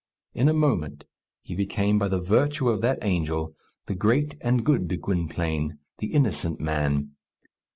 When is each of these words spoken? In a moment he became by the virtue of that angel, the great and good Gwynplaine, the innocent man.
In 0.33 0.49
a 0.49 0.53
moment 0.53 1.05
he 1.43 1.53
became 1.53 1.99
by 1.99 2.07
the 2.07 2.19
virtue 2.19 2.69
of 2.69 2.81
that 2.81 2.97
angel, 3.03 3.53
the 3.85 3.93
great 3.93 4.35
and 4.41 4.65
good 4.65 4.99
Gwynplaine, 4.99 5.77
the 5.99 6.07
innocent 6.07 6.59
man. 6.59 7.11